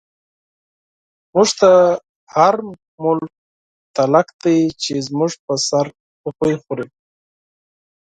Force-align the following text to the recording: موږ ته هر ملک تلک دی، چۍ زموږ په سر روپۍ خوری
موږ 1.33 1.49
ته 1.59 1.71
هر 2.35 2.55
ملک 3.03 3.31
تلک 3.95 4.27
دی، 4.41 4.57
چۍ 4.81 4.95
زموږ 5.07 5.31
په 5.45 5.53
سر 5.67 5.85
روپۍ 6.23 6.53
خوری 6.63 6.87